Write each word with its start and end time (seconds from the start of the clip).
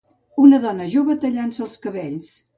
Una 0.43 0.59
dona 0.63 0.87
jove 0.95 1.17
tallant-se 1.27 1.63
els 1.69 1.79
cabells. 1.87 2.35